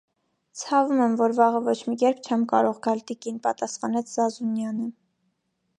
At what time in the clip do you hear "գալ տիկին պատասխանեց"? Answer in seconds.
2.87-4.15